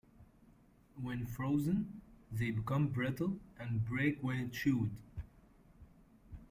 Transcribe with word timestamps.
When 0.99 1.27
frozen, 1.27 2.01
they 2.31 2.49
become 2.49 2.87
brittle 2.87 3.37
and 3.59 3.85
break 3.85 4.23
when 4.23 4.49
chewed. 4.49 4.95